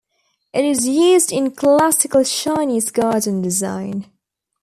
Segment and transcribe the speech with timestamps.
[0.51, 4.11] It is used in classical Chinese garden design.